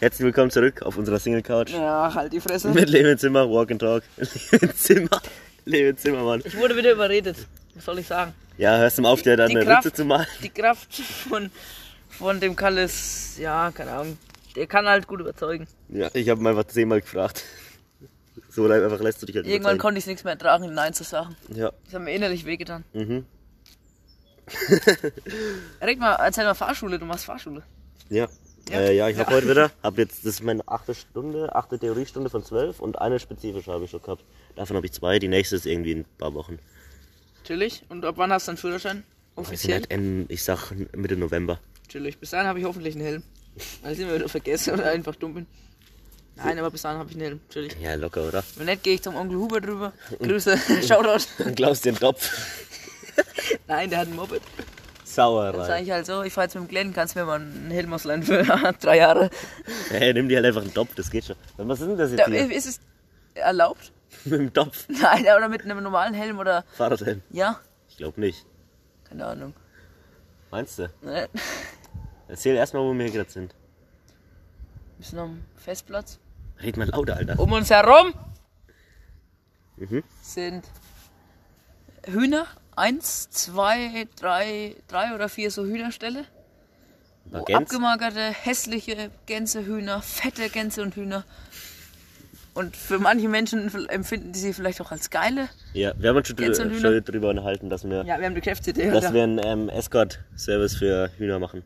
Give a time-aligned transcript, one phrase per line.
[0.00, 1.70] Herzlich willkommen zurück auf unserer Single Couch.
[1.70, 2.68] Ja, halt die Fresse.
[2.68, 4.02] Mit Leben Zimmer, Walk and Talk.
[4.50, 5.22] Leben Zimmer.
[5.64, 6.42] Leben Zimmermann.
[6.44, 7.36] Ich wurde wieder überredet.
[7.74, 8.34] Was soll ich sagen?
[8.58, 10.26] Ja, hörst du mal auf, dir dann eine Kraft, Ritze zu malen?
[10.42, 11.50] die Kraft von,
[12.10, 14.18] von dem Kalles, ja, keine Ahnung.
[14.54, 15.66] Der kann halt gut überzeugen.
[15.88, 17.44] Ja, ich habe ihn einfach zehnmal gefragt.
[18.50, 19.78] So einfach lässt du dich halt Irgendwann überzeugen.
[19.80, 21.36] konnte ich nichts mehr ertragen, Nein zu sagen.
[21.54, 21.72] Ja.
[21.84, 22.84] Das hat mir innerlich wehgetan.
[22.94, 23.26] Mhm.
[25.82, 27.62] Red mal, erzähl mal Fahrschule, du machst Fahrschule.
[28.08, 28.28] Ja.
[28.68, 28.80] Ja.
[28.80, 32.30] Äh, ja, ich habe heute wieder, hab jetzt, das ist meine achte Stunde, achte Theoriestunde
[32.30, 34.24] von zwölf und eine spezifische habe ich schon gehabt.
[34.56, 36.58] Davon habe ich zwei, die nächste ist irgendwie in ein paar Wochen.
[37.44, 37.82] Chillig.
[37.88, 39.04] Und ab wann hast du einen Führerschein?
[39.32, 39.80] Ich Offiziell?
[39.80, 41.60] nicht, in, ich sag Mitte November.
[41.88, 42.18] Chillig.
[42.18, 43.22] Bis dahin habe ich hoffentlich einen Helm.
[43.82, 45.46] Weil ich immer wieder vergesse oder einfach dumm bin.
[46.34, 47.40] Nein, aber bis dahin habe ich einen Helm.
[47.50, 47.76] Chillig.
[47.80, 48.42] Ja, locker, oder?
[48.56, 49.92] Wenn nicht, gehe ich zum Onkel Huber drüber.
[50.18, 51.24] Grüße, Shoutout.
[51.38, 52.30] Dann glaubst du den Topf.
[53.68, 54.42] Nein, der hat ein Moped.
[55.16, 55.82] Dann sage Sauerei.
[55.82, 58.22] ich halt so, ich fahr jetzt mit dem Glenn, kannst mir mal einen Helm ausleihen
[58.22, 58.42] für
[58.80, 59.30] drei Jahre.
[59.88, 61.36] Hey, nimm dir halt einfach einen Topf, das geht schon.
[61.56, 62.50] Was ist denn das jetzt Da, hier?
[62.54, 62.80] ist es
[63.34, 63.92] erlaubt?
[64.24, 64.86] Mit dem Topf?
[64.88, 66.64] Nein, oder mit einem normalen Helm oder.
[66.76, 67.22] Fahrradhelm?
[67.30, 67.60] Ja?
[67.88, 68.44] Ich glaube nicht.
[69.04, 69.54] Keine Ahnung.
[70.50, 70.88] Meinst du?
[71.02, 71.28] Ne?
[72.28, 73.54] Erzähl erstmal, wo wir gerade sind.
[74.98, 76.18] Wir sind am Festplatz.
[76.62, 77.38] Red mal lauter, Alter.
[77.38, 78.14] Um uns herum
[79.76, 80.02] Mhm.
[80.22, 80.64] sind
[82.06, 82.46] Hühner.
[82.76, 86.24] Eins, zwei, drei, drei oder vier so Hühnerställe.
[87.24, 87.62] Wo Gänse?
[87.62, 91.24] abgemagerte, hässliche Gänse, Hühner, fette Gänse und Hühner.
[92.54, 95.48] Und für manche Menschen empfinden die sie vielleicht auch als geile.
[95.74, 98.40] Ja, wir haben uns schon, drü schon drüber unterhalten, dass wir, Ja, wir haben die
[98.40, 98.90] Geschäftsidee.
[98.90, 101.62] dass wir einen ähm, Escort-Service für Hühner machen.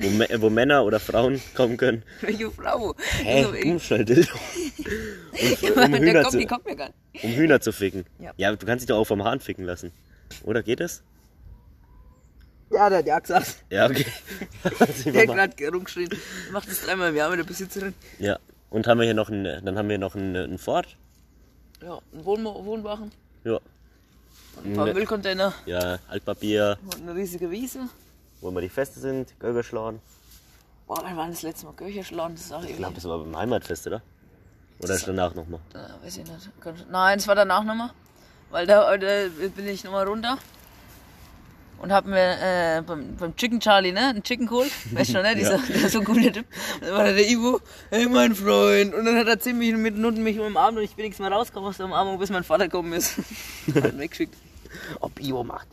[0.00, 0.08] Wo,
[0.40, 2.02] wo Männer oder Frauen kommen können.
[2.20, 2.94] Welche Frau?
[3.22, 4.32] Hä, Also, ich- hey, schnell Dildo.
[5.34, 7.24] Um, um, Hühner kommt, zu, die kommt mir gar nicht.
[7.24, 8.04] um Hühner zu ficken.
[8.20, 8.32] Ja.
[8.36, 9.90] Ja, du kannst dich doch auch vom Hahn ficken lassen.
[10.44, 11.02] Oder geht das?
[12.70, 13.56] Ja, der hat ja gesagt.
[13.70, 14.06] Ja, okay.
[15.04, 16.08] Der hat gerade rumgeschrien.
[16.50, 17.94] Macht das dreimal im Jahr mit der Besitzerin.
[18.18, 18.38] ja.
[18.70, 20.96] Und haben wir hier noch einen, dann haben wir noch einen, einen Ford.
[21.80, 23.12] Ja, ein Wohn Wohnwagen,
[23.44, 23.60] Ja.
[24.64, 24.94] ein paar Ne.
[24.94, 27.88] Müllcontainer Ja, Altpapier, und eine riesige Wiese.
[28.40, 30.00] wo immer die Feste sind, Gölgerschlagen.
[30.88, 32.34] Boah, wann war das letzte Mal Kircherschlagen?
[32.34, 34.02] Das ist auch Ich glaube, das war beim Heimatfest, oder?
[34.80, 35.60] Oder ist danach nochmal?
[36.02, 36.50] Weiß ich nicht.
[36.90, 37.90] Nein, es war danach nochmal.
[38.54, 39.06] Weil da, da
[39.56, 40.38] bin ich nochmal runter.
[41.78, 44.10] Und hab mir äh, beim, beim Chicken Charlie, ne?
[44.10, 44.70] Ein Chicken geholt.
[44.92, 45.34] Weißt du, ne?
[45.36, 46.46] Dieser, der so cooler Typ.
[46.74, 47.60] Und dann war da der Ivo,
[47.90, 48.94] hey mein Freund.
[48.94, 51.78] Und dann hat er 10 Minuten mich umarmt und ich bin nichts mehr rausgekommen aus
[51.78, 53.16] der Umarmung, bis mein Vater gekommen ist.
[53.74, 54.36] hat weggeschickt.
[55.00, 55.66] Ob Ivo macht.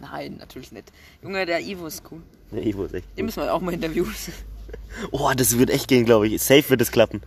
[0.00, 0.90] Nein, natürlich nicht.
[1.22, 2.22] Junge, der Ivo ist cool.
[2.50, 3.06] Der Ivo ist echt.
[3.18, 4.14] Den müssen wir auch mal interviewen.
[5.10, 6.42] Oh, das wird echt gehen, glaube ich.
[6.42, 7.20] Safe wird es klappen.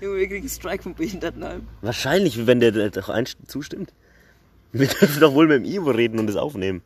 [0.00, 1.68] Junge, wir kriegen einen Strike vom Behindertenheim.
[1.82, 3.92] Wahrscheinlich, wenn der doch ein zustimmt.
[4.72, 6.82] Wir dürfen doch wohl mit dem Ivo reden und es aufnehmen.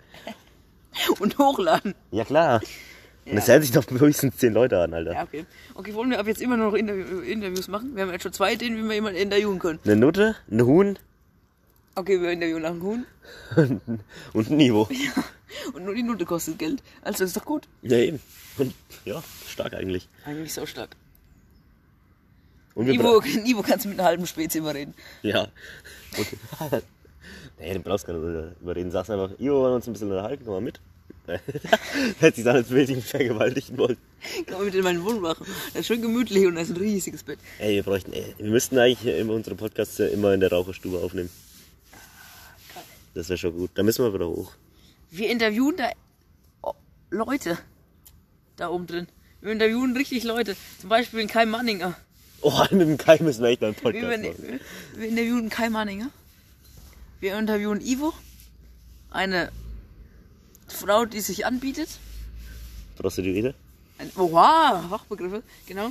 [1.20, 1.94] Und hochladen.
[2.10, 2.60] Ja, klar.
[3.26, 5.12] Und das hören sich doch höchstens zehn Leute an, Alter.
[5.12, 5.44] Ja, okay.
[5.74, 7.94] Okay, wollen wir ab jetzt immer noch Interview Interviews machen?
[7.94, 9.80] Wir haben jetzt schon zwei Ideen, wie wir jemanden interviewen können.
[9.84, 10.98] Eine Nutte, ein Huhn
[11.98, 13.06] Okay, wir interviewen nach einem Huhn.
[14.34, 14.86] und ein Ivo.
[15.72, 16.82] Und nur die Nutte kostet Geld.
[17.00, 17.66] Also ist doch gut.
[17.80, 18.20] Ja, eben.
[18.58, 18.74] Und
[19.06, 20.06] ja, stark eigentlich.
[20.26, 20.94] Eigentlich so stark.
[22.74, 24.92] Und wir Ivo, Ivo kannst du mit einer halben Spezi überreden.
[25.22, 25.48] Ja.
[26.18, 26.82] Und,
[27.58, 28.90] nee, du brauchst gar nicht überreden.
[28.90, 30.80] Sagst einfach, Ivo, wollen wir uns ein bisschen unterhalten, komm mal mit.
[32.20, 33.96] Hätte sich dann als will ich ihn vergewaltigen wollen.
[34.46, 35.44] Komm mal mit in meinen Wohnwagen.
[35.72, 37.38] Das ist schön gemütlich und da ist ein riesiges Bett.
[37.58, 41.30] Ey, wir bräuchten, ey, wir müssten eigentlich unsere Podcasts immer in der Raucherstube aufnehmen.
[43.14, 43.70] Das wäre schon gut.
[43.74, 44.52] Da müssen wir wieder hoch.
[45.10, 45.90] Wir interviewen da
[46.62, 46.74] oh,
[47.10, 47.58] Leute.
[48.56, 49.06] Da oben drin.
[49.40, 50.56] Wir interviewen richtig Leute.
[50.80, 51.96] Zum Beispiel den Kai Manninger.
[52.42, 54.60] Oh, mit dem Kai müssen wir echt einen Wir, Podcast wir, machen.
[54.96, 56.10] wir interviewen Kai Manninger.
[57.20, 58.12] Wir interviewen Ivo.
[59.10, 59.50] Eine
[60.68, 61.88] Frau, die sich anbietet.
[62.96, 63.54] Prostituierte?
[63.98, 65.90] Ein, oha, Fachbegriffe, genau.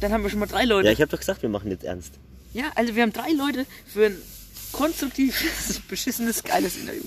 [0.00, 0.86] Dann haben wir schon mal drei Leute.
[0.86, 2.14] Ja, ich habe doch gesagt, wir machen jetzt ernst.
[2.52, 4.16] Ja, also wir haben drei Leute für ein
[4.72, 7.02] konstruktives, beschissenes, geiles Interview.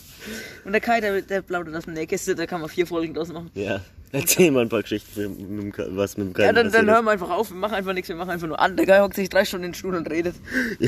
[0.65, 3.29] Und der Kai, der, der plaudert aus dem Nähkäste, da kann man vier Folgen draus
[3.29, 3.51] machen.
[3.53, 3.81] Ja.
[4.13, 6.89] Erzähl mal ein paar Geschichten, mit dem Kai- was mit dem Kai Ja, dann, dann
[6.89, 8.77] hören wir einfach auf, wir machen einfach nichts, wir machen einfach nur an.
[8.77, 10.35] Der Kai hockt sich drei Stunden in den Stuhl und redet.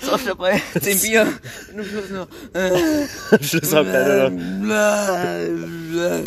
[0.00, 1.26] So oft dabei, zehn Bier.
[1.72, 3.04] Und am Schluss nur, äh.
[3.32, 6.24] Am Schluss sagt einer noch.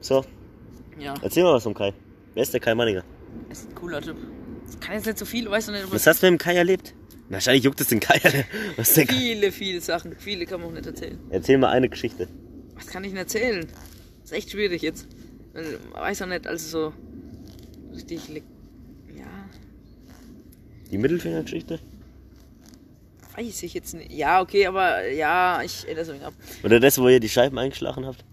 [0.00, 0.24] So,
[0.98, 1.92] Ja, erzähl mal was vom Kai.
[2.34, 3.02] Wer ist der Kai Manninger?
[3.50, 4.16] ist ein cooler Typ.
[4.66, 6.54] Das kann jetzt nicht so viel, weißt du nicht, Was hast du mit dem Kai
[6.56, 6.94] erlebt?
[7.28, 8.20] Wahrscheinlich juckt es den Kai.
[8.76, 9.14] Was der Kai?
[9.14, 10.14] viele, viele Sachen.
[10.16, 11.18] Viele kann man auch nicht erzählen.
[11.30, 12.28] Erzähl mal eine Geschichte.
[12.76, 13.66] Was kann ich denn erzählen?
[14.24, 15.06] ist echt schwierig jetzt.
[15.54, 15.64] Man
[15.94, 16.92] weiß auch nicht, also
[17.92, 18.20] so richtig.
[19.16, 19.24] Ja,
[20.90, 21.78] Die Mittelfingergeschichte?
[23.36, 24.12] weiß ich jetzt nicht.
[24.12, 26.32] Ja, okay, aber ja, ich ändere es ab.
[26.62, 28.24] Oder das, wo ihr die Scheiben eingeschlagen habt?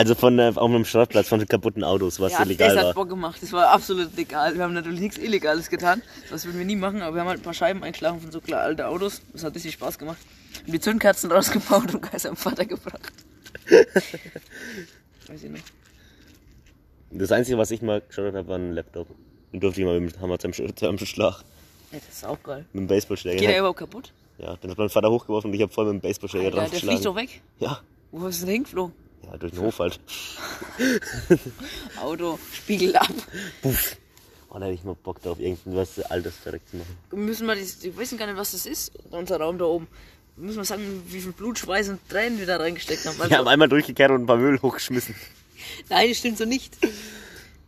[0.00, 2.88] Also von äh, auf einem Schrottplatz von kaputten Autos, was Ja, illegal das war.
[2.88, 3.38] hat Bock gemacht.
[3.42, 4.54] Das war absolut legal.
[4.56, 6.00] Wir haben natürlich nichts Illegales getan.
[6.30, 8.40] Das würden wir nie machen, aber wir haben halt ein paar Scheiben eingeschlagen von so
[8.40, 9.20] klar alten Autos.
[9.34, 10.16] Das hat richtig Spaß gemacht.
[10.62, 13.12] Haben die Zündkerzen rausgebaut und Kaiser am Vater gebracht.
[15.28, 15.64] Weiß ich nicht.
[17.10, 19.08] Das Einzige, was ich mal geschaut habe, war ein Laptop.
[19.52, 21.42] Den durfte ich mal mit dem Hammer zum, zum Schlag.
[21.92, 22.64] Ja, das ist auch geil.
[22.72, 23.36] Mit dem Baseballschläger.
[23.38, 24.12] Geht der Ja, überhaupt kaputt?
[24.38, 26.70] ja, den hat mein Vater hochgeworfen und ich habe voll mit dem Baseballschläger Alter, drauf
[26.70, 27.42] der fliegt doch weg.
[27.58, 27.80] Ja,
[28.12, 28.94] Wo ist denn hingeflogen?
[29.24, 30.00] Ja, durch den Hof halt.
[32.00, 33.12] Auto, Spiegel ab.
[33.62, 33.96] Puff.
[34.48, 36.96] Oh, da hätte ich mal Bock drauf, irgendwas Altes direkt zu machen.
[37.10, 39.86] Wir müssen mal, das, wir wissen gar nicht, was das ist, unser Raum da oben.
[40.36, 43.20] Wir müssen mal sagen, wie viel Blut, Schweiß und Tränen wir da reingesteckt haben.
[43.20, 45.14] Also, Wir haben einmal durchgekehrt und ein paar Müll hochgeschmissen.
[45.88, 46.76] Nein, das stimmt so nicht.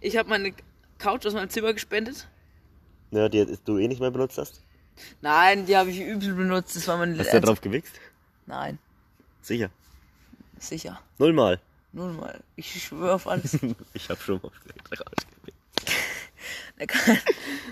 [0.00, 0.55] Ich habe meine
[0.98, 2.26] Couch aus meinem Zimmer gespendet.
[3.12, 4.62] Ja, die du eh nicht mehr benutzt hast.
[5.20, 6.75] Nein, die habe ich übel benutzt.
[6.75, 7.94] Das war meine Hast du da drauf gewichst?
[8.46, 8.78] Nein,
[9.43, 9.70] Sicher.
[10.69, 11.00] Sicher.
[11.19, 11.61] Nullmal.
[11.93, 13.59] Nun mal, ich schwöre auf alles.
[13.94, 14.50] Ich habe schon mal.
[16.79, 16.99] Der, Ka-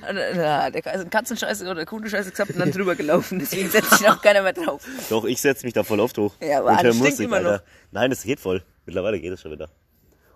[0.35, 3.39] Na, der Ka- Katzenscheiße oder Kundenscheiße gesagt und dann drüber gelaufen.
[3.39, 4.87] Deswegen setzt sich auch keiner mehr drauf.
[5.09, 6.35] Doch, ich setze mich da voll oft hoch.
[6.41, 7.61] Ja, aber das stinkt immer noch.
[7.91, 8.63] Nein, das geht voll.
[8.87, 9.69] Mittlerweile geht es schon wieder.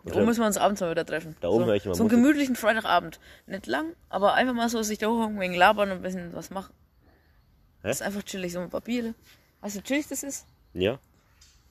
[0.02, 1.36] Und Wo hör- müssen wir uns abends mal wieder treffen?
[1.40, 2.22] Da oben so, höre ich immer So einen Musik.
[2.24, 3.20] gemütlichen Freitagabend.
[3.46, 6.50] Nicht lang, aber einfach mal so sich da hochhocken, wegen labern und ein bisschen was
[6.50, 6.72] machen.
[7.82, 7.88] Hä?
[7.88, 9.14] Das ist einfach chillig, so ein paar Biere.
[9.60, 10.46] Weißt du, wie chillig das ist?
[10.72, 10.98] Ja.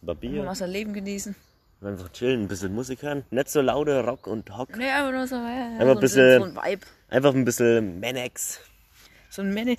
[0.04, 0.44] Ein paar Einfach Bier.
[0.44, 1.36] mal sein Leben genießen.
[1.82, 3.24] Einfach chillen, ein bisschen Musik hören.
[3.30, 4.76] Nicht so lauter Rock und Hock.
[4.78, 6.86] Nee, einfach nur so, ja, ein so, bisschen- so ein Vibe.
[7.10, 8.60] Einfach ein bisschen Manex.
[9.30, 9.78] So ein Mani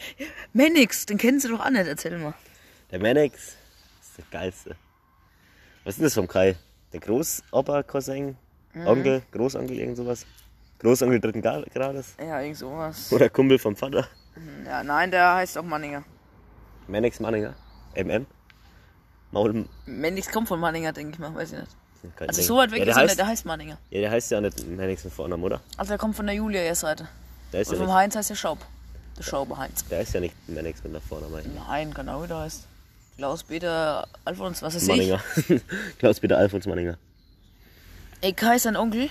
[0.52, 2.34] Manix, den kennen sie doch auch nicht, erzähl mal.
[2.90, 3.56] Der Manex
[4.02, 4.76] ist der geilste.
[5.84, 6.56] Was ist denn das vom Kai?
[6.92, 8.36] Der Großopa-Cousin?
[8.74, 8.86] Mhm.
[8.86, 9.22] Onkel?
[9.30, 10.26] Großonkel, irgend sowas?
[10.80, 12.14] Großonkel dritten Gra- Grades?
[12.18, 13.12] Ja, irgend sowas.
[13.12, 14.06] Oder Kumpel vom Vater?
[14.66, 16.02] Ja, nein, der heißt auch Manninger.
[16.88, 17.54] Manex Manninger?
[17.94, 18.26] MM?
[19.34, 19.64] Maul.
[19.86, 21.70] Manix kommt von Manninger, denke ich mal, weiß ich nicht.
[22.16, 22.48] kein Also Ding.
[22.48, 23.78] so weit weg ja, ist der er heißt, nicht, der heißt Manninger.
[23.90, 25.60] Ja, der heißt ja nicht Manex mit Vornamen, oder?
[25.76, 27.08] Also der kommt von der Julia ihr Seite.
[27.52, 28.58] Der ist, Und ja vom nicht, Heinz heißt der Schaub.
[29.18, 29.84] Der Schauber Heinz.
[29.88, 31.42] der ist ja nicht Manex mit einer Vornamen.
[31.68, 32.66] Nein, genau wie der heißt.
[33.16, 34.88] Klaus Peter Alfons, was ich.
[34.88, 35.20] Manninger.
[35.98, 36.96] Klaus-Peter Alfons Manninger.
[38.22, 39.08] Ey, Kai ist ein Onkel.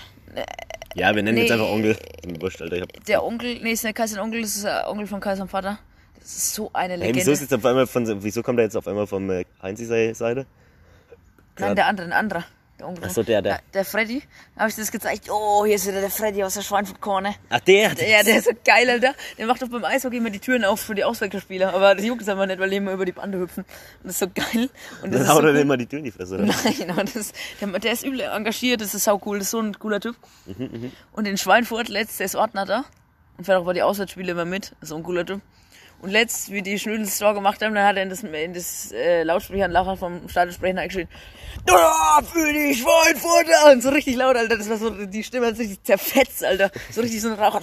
[0.94, 1.42] Ja, wir nennen Nee.
[1.42, 1.96] jetzt einfach Onkel.
[2.40, 2.76] Wurscht, Alter.
[2.76, 5.20] Ich hab, Der Onkel, nee, ist nicht Kai sein Onkel, das ist der Onkel von
[5.20, 5.78] Kai sein Vater.
[6.24, 7.20] Das ist so eine hey, Legende.
[7.20, 9.84] wieso, ist jetzt auf einmal von, wieso kommt er jetzt auf einmal vom äh, Heinzi
[9.84, 10.46] Seite?
[11.58, 12.44] Nein, der andere, ein anderer.
[12.78, 13.60] Der Onkel Ach so, der, der.
[13.74, 14.22] Der Freddy.
[14.54, 15.28] Da habe ich das gezeigt.
[15.30, 17.34] Oh, hier ist wieder der Freddy aus der Schweinfurt-Korne.
[17.50, 17.92] Ach, der!
[17.92, 19.14] Ja, der ist so geil, Alter.
[19.38, 21.72] Der macht doch beim Eishockey immer die Türen auf für die Auswechselspieler.
[21.74, 23.64] Aber das juckt es einfach nicht, weil die immer über die Bande hüpfen.
[24.02, 24.70] Und das ist so geil.
[25.02, 25.60] Und das Dann haut so er cool.
[25.60, 26.46] immer die Tür in die Fresse, oder?
[26.46, 29.60] Nein, aber das, der, der ist übel engagiert, das ist sau cool, das ist so
[29.60, 30.16] ein cooler Typ.
[30.46, 32.84] Mhm, Und in Schweinfurt letzt, der ist Ordner da
[33.36, 35.40] und fährt auch bei die Auswärtsspiele immer mit, das ist so ein cooler Typ.
[36.04, 38.92] Und letzt, wie die Schnödels Store gemacht haben, dann hat er in das, in das
[38.92, 41.08] äh, Lautsprecheranlacher vom Stadionsprecher eingeschrien,
[41.64, 43.72] da für die Schweinfurter!
[43.72, 46.70] Und so richtig laut, Alter, das war so, die Stimme hat sich richtig zerfetzt, Alter.
[46.90, 47.58] So richtig so ein Rauch.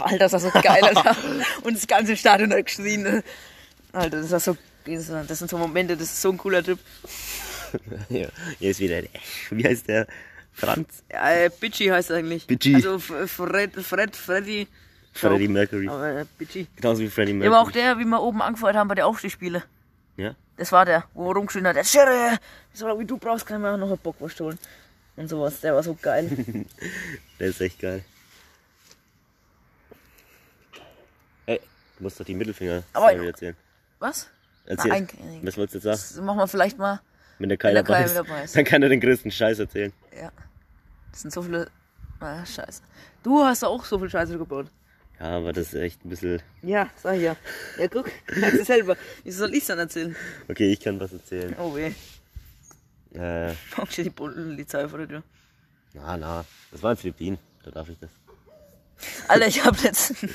[0.00, 1.16] Alter, das war so geil, Alter.
[1.62, 3.22] Und das ganze Stadion hat geschrien.
[3.94, 6.78] Alter, das war so, das sind so Momente, das ist so ein cooler Typ.
[8.10, 8.28] ja,
[8.58, 9.10] hier ist wieder der.
[9.48, 10.06] Wie heißt der?
[10.52, 11.04] Franz?
[11.10, 12.46] Ja, äh, Bitchy heißt er eigentlich.
[12.46, 12.74] Bitchy.
[12.74, 14.68] Also Fred, Fred, Freddy.
[15.12, 15.88] Freddie Mercury.
[15.88, 16.66] Aber äh, Bitchy.
[16.76, 17.56] Genauso wie Freddie Ja, Mercury.
[17.56, 19.62] aber auch der, wie wir oben angefeuert haben bei der Aufstiegsspiele.
[20.16, 20.34] Ja?
[20.56, 22.38] Das war der, wo er rumgeschrien hat, der Schirre,
[22.72, 24.58] so wie du brauchst, kann ich mir auch noch eine Bockwurst holen.
[25.16, 26.30] Und sowas, der war so geil.
[27.40, 28.04] Der ist echt geil.
[31.46, 31.60] Ey,
[31.96, 33.56] du musst doch die Mittelfinger Aber- erzählen.
[33.98, 34.28] Was?
[34.66, 34.90] Erzähl.
[34.90, 35.08] Nein,
[35.42, 36.14] Was wolltest du jetzt sagen?
[36.16, 37.00] das machen wir vielleicht mal.
[37.38, 38.56] Wenn der Kai der dabei Kai ist, dabei ist.
[38.56, 39.92] dann kann er den größten Scheiß erzählen.
[40.16, 40.30] Ja.
[41.10, 41.68] Das sind so viele.
[42.20, 42.82] Ah, scheiße.
[43.22, 44.66] Du hast auch so viel Scheiße gebaut.
[45.20, 46.42] Ja, aber das ist echt ein bisschen...
[46.62, 47.36] Ja, sag ich ja.
[47.78, 48.96] Ja, guck, sagst du selber.
[49.22, 50.16] Wieso soll ich's dann erzählen?
[50.48, 51.54] Okay, ich kann was erzählen.
[51.58, 51.92] Oh weh.
[53.12, 55.22] Äh, Pack dir die Polizei vor der Tür.
[55.92, 56.44] na, na.
[56.72, 57.38] Das war in Philippinen.
[57.64, 58.10] Da darf ich das.
[59.28, 60.32] Alter, ich hab letztens.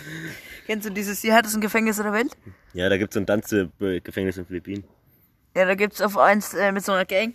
[0.67, 2.35] Kennst du dieses die härtesten Gefängnisse der Welt?
[2.73, 4.83] Ja, da gibt es so ein Tanzgefängnis in Philippinen.
[5.55, 7.33] Ja, da gibt's auf eins äh, mit so einer Gang,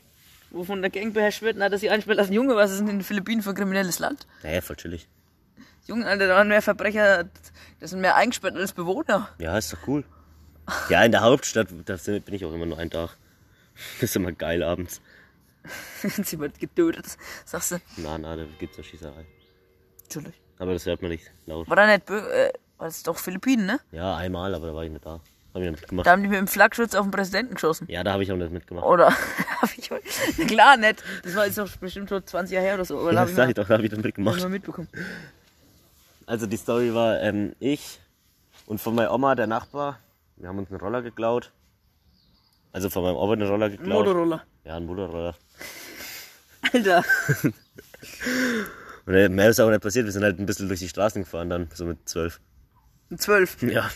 [0.50, 2.33] wo von der Gang beherrscht wird, hat er sich einsperrt lassen.
[2.33, 4.26] Junge, was ist denn in den Philippinen für ein kriminelles Land?
[4.42, 5.09] Naja, voll chillig.
[5.87, 7.25] Junge, Alter, da waren mehr Verbrecher,
[7.80, 9.28] das sind mehr eingesperrt als Bewohner.
[9.38, 10.04] Ja, ist doch cool.
[10.88, 13.16] Ja, in der Hauptstadt, da bin ich auch immer nur einen Tag.
[14.00, 15.00] Das ist immer geil abends.
[16.02, 17.06] Sie wird getötet,
[17.44, 17.80] sagst du.
[17.96, 19.25] Na, na, da gibt's doch Schießerei.
[20.02, 20.34] Natürlich.
[20.58, 21.68] Aber das hört man nicht laut.
[21.68, 23.80] War da nicht, Bö äh, war das doch Philippinen, ne?
[23.92, 25.20] Ja, einmal, aber da war ich nicht da.
[25.54, 26.06] Hab ich mitgemacht.
[26.06, 27.87] Da haben die mit dem Flakschutz auf den Präsidenten geschossen.
[27.90, 28.87] Ja, da habe ich auch nicht mitgemacht.
[28.87, 29.10] Oder?
[29.60, 29.90] hab ich
[30.46, 31.02] klar, nicht.
[31.25, 33.04] Das war jetzt doch bestimmt schon 20 Jahre her oder so.
[33.04, 34.40] Da Ja, das ich sag ich doch, da habe ich dann hab ich mitgemacht.
[34.40, 34.88] mal mitbekommen.
[36.30, 37.99] Also die Story war, ähm, ich
[38.66, 39.99] und von meiner Oma, der Nachbar,
[40.37, 41.50] wir haben uns einen Roller geklaut.
[42.70, 44.06] Also von meinem Opa einen Roller geklaut.
[44.06, 44.44] Motorroller.
[44.62, 45.34] Ja, ein Motorroller.
[46.72, 47.04] Alter.
[49.06, 50.04] Und äh, mehr ist auch nicht passiert.
[50.04, 52.40] Wir sind halt ein bisschen durch die Straßen gefahren dann, so mit zwölf.
[53.16, 53.60] Zwölf.
[53.62, 53.90] Ja.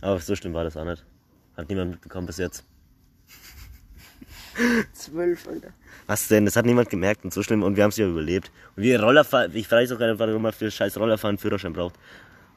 [0.00, 1.04] Aber so schlimm war das auch nicht.
[1.58, 2.64] Hat niemand mitbekommen bis jetzt.
[4.92, 5.68] Zwölf, Alter.
[6.06, 6.44] Was denn?
[6.44, 8.50] Das hat niemand gemerkt und so schlimm und wir haben es ja überlebt.
[8.76, 11.72] Und wir Rollerfahren, ich weiß auch gar nicht, warum man für scheiß Rollerfahren einen Führerschein
[11.72, 11.94] braucht.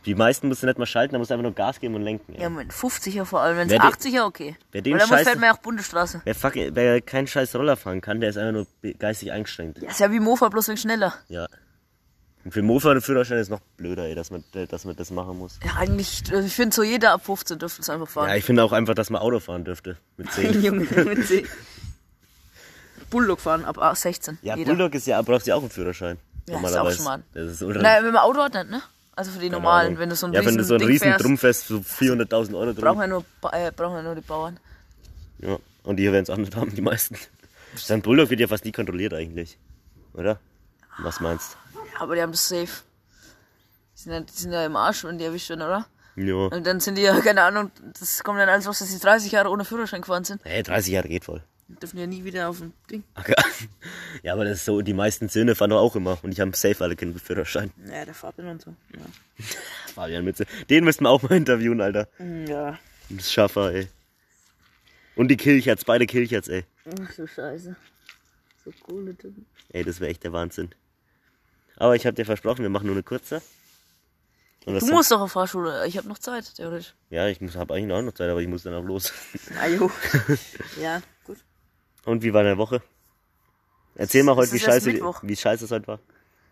[0.05, 2.33] Die meisten mussten nicht mal schalten, da musst du einfach nur Gas geben und lenken.
[2.39, 3.57] Ja, mit 50er vor allem.
[3.57, 4.55] Wenn es Wer den- 80er, okay.
[4.71, 6.21] wer den Weil dann fährt man ja auch Bundesstraße.
[6.23, 9.81] Wer, fuck, wer keinen scheiß Roller fahren kann, der ist einfach nur geistig eingeschränkt.
[9.81, 11.13] Ja, ist ja wie Mofa, bloß wegen schneller.
[11.27, 11.47] Ja.
[12.45, 15.37] Und für Mofa und Führerschein ist noch blöder, ey, dass man, dass man das machen
[15.37, 15.59] muss.
[15.65, 18.37] Ja, eigentlich, also ich finde so jeder ab 15 dürfte es einfach Ja, fahren.
[18.37, 19.97] ich finde auch einfach, dass man Auto fahren dürfte.
[20.15, 20.61] Mit 10.
[20.63, 21.45] Junge, mit 10.
[23.09, 24.39] Bulldog fahren ab 16.
[24.41, 24.71] Ja, jeder.
[24.71, 26.17] Bulldog ist ja, brauchst du ja auch einen Führerschein.
[26.47, 26.91] Ja, ist auch.
[26.91, 27.23] Schmarrn.
[27.33, 28.81] Das ist Nein, wenn man Auto hat, nicht, ne?
[29.15, 29.99] Also für die keine normalen, Ahnung.
[29.99, 32.73] wenn du so ein Ja, wenn du so ein riesen fährst, Drumfest, so 400.000 Euro
[32.73, 32.83] drum.
[32.83, 34.59] brauchen wir nur, äh, brauchen wir nur die Bauern.
[35.39, 37.17] Ja, und die werden es auch nicht haben, die meisten.
[37.75, 39.57] Sein Bulldog wird ja fast nie kontrolliert eigentlich.
[40.13, 40.39] Oder?
[40.99, 42.67] Was meinst Ja, aber die haben das safe.
[43.95, 45.85] Die sind ja, die sind ja im Arsch, wenn die erwischt werden, oder?
[46.15, 46.21] du?
[46.23, 46.35] Ja.
[46.55, 49.31] Und dann sind die ja, keine Ahnung, das kommt dann alles raus, dass die 30
[49.31, 50.41] Jahre ohne Führerschein gefahren sind.
[50.43, 51.41] Hey, 30 Jahre geht voll.
[51.69, 53.03] Dürfen ja nie wieder auf ein Ding.
[53.15, 53.27] Ach,
[54.23, 54.33] ja.
[54.33, 56.17] aber das ist so, die meisten Söhne fahren doch auch immer.
[56.23, 57.71] Und ich habe safe alle Kinder mit Führerschein.
[57.85, 58.73] Ja, der Fabian und so.
[58.93, 59.05] Ja.
[59.93, 60.45] Fabian Mütze.
[60.69, 62.07] Den müssten wir auch mal interviewen, Alter.
[62.47, 62.79] ja.
[63.09, 63.87] Das Schaffer, ey.
[65.15, 66.65] Und die Kilcherts, beide Kilcherts, ey.
[67.01, 67.75] Ach du Scheiße.
[68.63, 69.45] So coole Typen.
[69.73, 70.69] Ey, das wäre echt der Wahnsinn.
[71.77, 73.41] Aber ich habe dir versprochen, wir machen nur eine kurze.
[74.65, 75.87] Und Du musst doch auf Fahrschule.
[75.87, 76.93] Ich habe noch Zeit, theoretisch.
[77.09, 79.13] Ja, ich habe eigentlich noch Zeit, aber ich muss dann auch los.
[79.61, 79.89] Ajo.
[80.81, 81.01] ja.
[82.07, 82.81] Und wie war deine Woche?
[83.95, 85.99] Erzähl mal heute, wie scheiße, wie scheiße es heute war.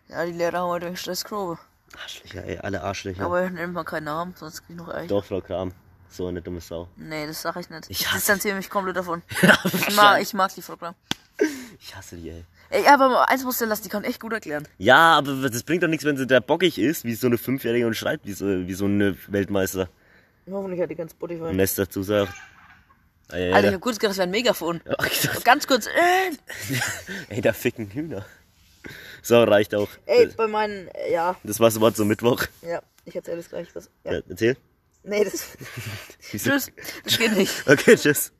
[0.06, 1.58] Ja, die Lehrer haben heute Stress geprobe.
[2.04, 3.24] Arschlöcher, ey, alle Arschlöcher.
[3.24, 5.08] Aber ich nenne mal keinen Namen, sonst krieg ich noch Eich.
[5.08, 5.72] Doch, Frau Kram.
[6.10, 6.88] So eine dumme Sau.
[6.96, 7.88] Nee, das sag ich nicht.
[7.88, 9.22] Ich Ich distanziere mich komplett davon.
[9.64, 10.94] ich, mag, ich mag die Frau Kram.
[11.80, 12.44] Ich hasse die, ey.
[12.68, 14.68] Ey, aber eins musst du lassen, die kann echt gut erklären.
[14.76, 17.86] Ja, aber das bringt doch nichts, wenn sie da bockig ist, wie so eine Fünfjährige
[17.86, 19.88] und schreibt wie so, wie so eine Weltmeister.
[20.50, 21.44] Hoffentlich hat die ganz Spotify.
[21.44, 22.30] Und Nest dazu sagt.
[23.30, 24.80] Ey, ey, Alter, ich hab kurz gedacht, das wäre ein Megafon.
[24.98, 25.86] Ach, dachte, Ganz kurz.
[25.86, 26.32] Äh,
[27.34, 28.24] ey, da ficken Hühner.
[29.22, 29.88] So, reicht auch.
[30.06, 32.44] ey, bei meinen, äh, ja, Das war's Wort zum Mittwoch.
[32.62, 33.90] ja, ich erzähle das gleich was.
[34.04, 34.14] Ja.
[34.14, 34.56] Ja, erzähl.
[35.02, 35.48] Nee, das.
[36.30, 36.70] Tschüss.
[37.04, 37.68] Das geht nicht.
[37.68, 38.32] Okay, tschüss.